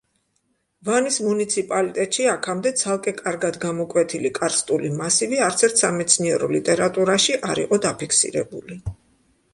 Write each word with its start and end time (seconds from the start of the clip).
ვანის 0.87 1.17
მუნიციპალიტეტში, 1.25 2.25
აქამდე 2.31 2.71
ცალკე 2.79 3.13
კარგად 3.19 3.59
გამოკვეთილი 3.67 4.33
კარსტული 4.39 4.91
მასივი 5.03 5.41
არცერთ 5.49 5.85
სამეცნიერო 5.85 6.51
ლიტერატურაში 6.59 7.41
არ 7.53 7.65
იყო 7.67 7.81
დაფიქსირებული. 7.89 8.85